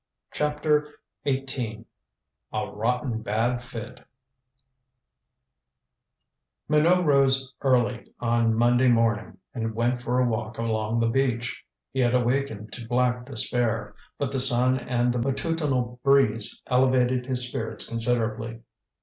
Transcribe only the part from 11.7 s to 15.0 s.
He had awakened to black despair, but the sun